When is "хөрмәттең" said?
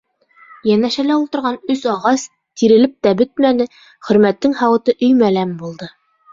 4.09-4.59